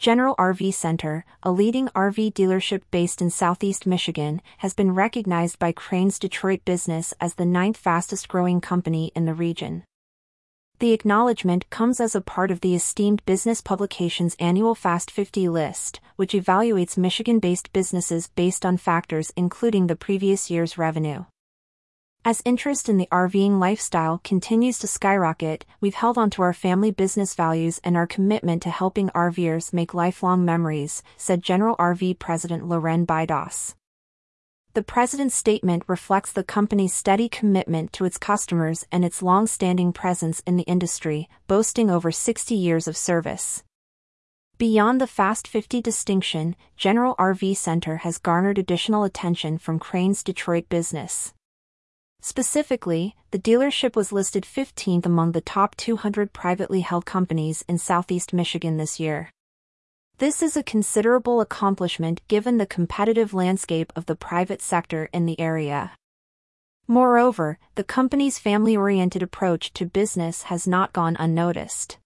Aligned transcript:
General 0.00 0.34
RV 0.36 0.72
Center, 0.72 1.26
a 1.42 1.52
leading 1.52 1.88
RV 1.88 2.32
dealership 2.32 2.80
based 2.90 3.20
in 3.20 3.28
southeast 3.28 3.86
Michigan, 3.86 4.40
has 4.56 4.72
been 4.72 4.94
recognized 4.94 5.58
by 5.58 5.72
Crain's 5.72 6.18
Detroit 6.18 6.64
business 6.64 7.12
as 7.20 7.34
the 7.34 7.44
ninth 7.44 7.76
fastest 7.76 8.26
growing 8.26 8.62
company 8.62 9.12
in 9.14 9.26
the 9.26 9.34
region. 9.34 9.84
The 10.78 10.92
acknowledgement 10.92 11.68
comes 11.68 12.00
as 12.00 12.14
a 12.14 12.22
part 12.22 12.50
of 12.50 12.62
the 12.62 12.74
esteemed 12.74 13.22
business 13.26 13.60
publication's 13.60 14.36
annual 14.40 14.74
Fast 14.74 15.10
50 15.10 15.50
list, 15.50 16.00
which 16.16 16.32
evaluates 16.32 16.96
Michigan 16.96 17.38
based 17.38 17.70
businesses 17.74 18.30
based 18.34 18.64
on 18.64 18.78
factors 18.78 19.30
including 19.36 19.86
the 19.86 19.96
previous 19.96 20.50
year's 20.50 20.78
revenue. 20.78 21.26
As 22.22 22.42
interest 22.44 22.90
in 22.90 22.98
the 22.98 23.08
RVing 23.10 23.58
lifestyle 23.58 24.20
continues 24.22 24.78
to 24.80 24.86
skyrocket, 24.86 25.64
we've 25.80 25.94
held 25.94 26.18
onto 26.18 26.42
our 26.42 26.52
family 26.52 26.90
business 26.90 27.34
values 27.34 27.80
and 27.82 27.96
our 27.96 28.06
commitment 28.06 28.62
to 28.62 28.70
helping 28.70 29.08
RVers 29.10 29.72
make 29.72 29.94
lifelong 29.94 30.44
memories, 30.44 31.02
said 31.16 31.42
General 31.42 31.76
RV 31.76 32.18
President 32.18 32.68
Loren 32.68 33.06
Bidos. 33.06 33.74
The 34.74 34.82
president's 34.82 35.34
statement 35.34 35.84
reflects 35.86 36.30
the 36.30 36.44
company's 36.44 36.92
steady 36.92 37.30
commitment 37.30 37.90
to 37.94 38.04
its 38.04 38.18
customers 38.18 38.84
and 38.92 39.02
its 39.02 39.22
long-standing 39.22 39.94
presence 39.94 40.42
in 40.46 40.58
the 40.58 40.64
industry, 40.64 41.26
boasting 41.46 41.90
over 41.90 42.12
60 42.12 42.54
years 42.54 42.86
of 42.86 42.98
service. 42.98 43.64
Beyond 44.58 45.00
the 45.00 45.06
Fast 45.06 45.48
50 45.48 45.80
distinction, 45.80 46.54
General 46.76 47.14
RV 47.16 47.56
Center 47.56 47.96
has 48.04 48.18
garnered 48.18 48.58
additional 48.58 49.04
attention 49.04 49.56
from 49.56 49.78
Crain's 49.78 50.22
Detroit 50.22 50.68
business. 50.68 51.32
Specifically, 52.22 53.16
the 53.30 53.38
dealership 53.38 53.96
was 53.96 54.12
listed 54.12 54.44
15th 54.44 55.06
among 55.06 55.32
the 55.32 55.40
top 55.40 55.74
200 55.76 56.32
privately 56.32 56.80
held 56.80 57.06
companies 57.06 57.64
in 57.66 57.78
southeast 57.78 58.32
Michigan 58.32 58.76
this 58.76 59.00
year. 59.00 59.30
This 60.18 60.42
is 60.42 60.54
a 60.54 60.62
considerable 60.62 61.40
accomplishment 61.40 62.20
given 62.28 62.58
the 62.58 62.66
competitive 62.66 63.32
landscape 63.32 63.90
of 63.96 64.04
the 64.04 64.16
private 64.16 64.60
sector 64.60 65.08
in 65.14 65.24
the 65.24 65.40
area. 65.40 65.92
Moreover, 66.86 67.58
the 67.76 67.84
company's 67.84 68.38
family 68.38 68.76
oriented 68.76 69.22
approach 69.22 69.72
to 69.74 69.86
business 69.86 70.42
has 70.44 70.66
not 70.66 70.92
gone 70.92 71.16
unnoticed. 71.18 71.96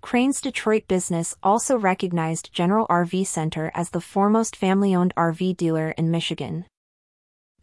Crain's 0.00 0.40
Detroit 0.40 0.86
business 0.86 1.34
also 1.42 1.76
recognized 1.76 2.52
General 2.52 2.86
RV 2.86 3.26
Center 3.26 3.72
as 3.74 3.90
the 3.90 4.00
foremost 4.00 4.54
family 4.54 4.94
owned 4.94 5.14
RV 5.16 5.56
dealer 5.56 5.90
in 5.92 6.10
Michigan. 6.10 6.66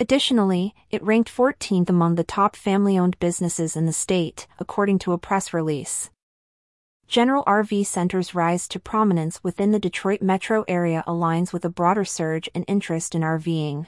Additionally, 0.02 0.73
it 0.89 1.03
ranked 1.03 1.31
14th 1.31 1.88
among 1.88 2.16
the 2.16 2.23
top 2.23 2.55
family 2.55 2.97
owned 2.97 3.19
businesses 3.19 3.75
in 3.75 3.85
the 3.85 3.94
state, 3.94 4.47
according 4.57 4.97
to 4.97 5.11
a 5.11 5.17
press 5.19 5.53
release. 5.53 6.09
General 7.07 7.44
RV 7.44 7.85
Center's 7.85 8.33
rise 8.33 8.67
to 8.69 8.79
prominence 8.79 9.44
within 9.44 9.69
the 9.69 9.77
Detroit 9.77 10.19
metro 10.23 10.66
area 10.67 11.03
aligns 11.05 11.53
with 11.53 11.63
a 11.66 11.69
broader 11.69 12.03
surge 12.03 12.49
in 12.55 12.63
interest 12.63 13.13
in 13.13 13.22
RVing. 13.22 13.85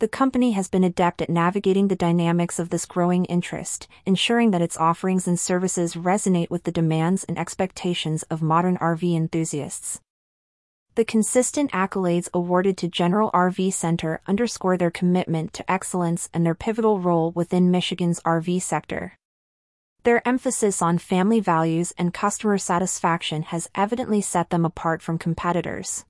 The 0.00 0.08
company 0.08 0.52
has 0.52 0.66
been 0.66 0.82
adept 0.82 1.22
at 1.22 1.30
navigating 1.30 1.86
the 1.86 1.94
dynamics 1.94 2.58
of 2.58 2.70
this 2.70 2.84
growing 2.84 3.24
interest, 3.26 3.86
ensuring 4.04 4.50
that 4.50 4.60
its 4.60 4.76
offerings 4.76 5.28
and 5.28 5.38
services 5.38 5.94
resonate 5.94 6.50
with 6.50 6.64
the 6.64 6.72
demands 6.72 7.22
and 7.22 7.38
expectations 7.38 8.24
of 8.24 8.42
modern 8.42 8.76
RV 8.78 9.14
enthusiasts. 9.14 10.00
The 10.94 11.06
consistent 11.06 11.72
accolades 11.72 12.28
awarded 12.34 12.76
to 12.78 12.88
General 12.88 13.30
RV 13.30 13.72
Center 13.72 14.20
underscore 14.26 14.76
their 14.76 14.90
commitment 14.90 15.54
to 15.54 15.72
excellence 15.72 16.28
and 16.34 16.44
their 16.44 16.54
pivotal 16.54 17.00
role 17.00 17.30
within 17.30 17.70
Michigan's 17.70 18.20
RV 18.26 18.60
sector. 18.60 19.14
Their 20.02 20.26
emphasis 20.28 20.82
on 20.82 20.98
family 20.98 21.40
values 21.40 21.94
and 21.96 22.12
customer 22.12 22.58
satisfaction 22.58 23.44
has 23.44 23.70
evidently 23.74 24.20
set 24.20 24.50
them 24.50 24.66
apart 24.66 25.00
from 25.00 25.16
competitors. 25.16 26.04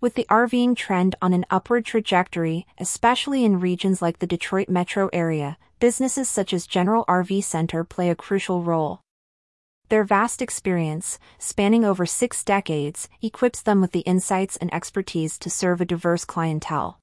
With 0.00 0.14
the 0.14 0.26
RVing 0.30 0.74
trend 0.74 1.14
on 1.20 1.34
an 1.34 1.44
upward 1.50 1.84
trajectory, 1.84 2.66
especially 2.78 3.44
in 3.44 3.60
regions 3.60 4.00
like 4.00 4.20
the 4.20 4.26
Detroit 4.26 4.70
metro 4.70 5.10
area, 5.12 5.58
businesses 5.80 6.30
such 6.30 6.54
as 6.54 6.66
General 6.66 7.04
RV 7.10 7.44
Center 7.44 7.84
play 7.84 8.08
a 8.08 8.14
crucial 8.14 8.62
role. 8.62 9.00
Their 9.92 10.04
vast 10.04 10.40
experience, 10.40 11.18
spanning 11.38 11.84
over 11.84 12.06
six 12.06 12.42
decades, 12.42 13.10
equips 13.20 13.60
them 13.60 13.82
with 13.82 13.92
the 13.92 14.00
insights 14.00 14.56
and 14.56 14.72
expertise 14.72 15.38
to 15.40 15.50
serve 15.50 15.82
a 15.82 15.84
diverse 15.84 16.24
clientele. 16.24 17.01